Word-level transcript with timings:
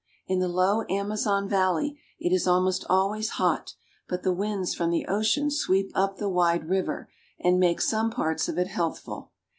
In 0.25 0.39
the 0.39 0.47
low 0.47 0.83
Amazon 0.89 1.47
valley 1.47 2.01
it 2.19 2.33
is 2.33 2.47
almost 2.47 2.83
always 2.89 3.29
hot, 3.37 3.75
but 4.09 4.23
the 4.23 4.33
winds 4.33 4.73
from 4.73 4.89
the 4.89 5.05
ocean 5.05 5.51
sweep 5.51 5.91
up 5.93 6.17
the 6.17 6.27
wide 6.27 6.67
river 6.67 7.07
and 7.39 7.59
make 7.59 7.79
some 7.81 8.09
parts 8.09 8.49
of 8.49 8.57
it 8.57 8.65
healthful. 8.65 9.29